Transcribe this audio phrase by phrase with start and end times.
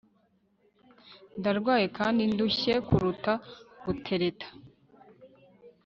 [1.39, 3.33] Ndarwaye kandi ndushye kuruta
[3.83, 4.47] gutereta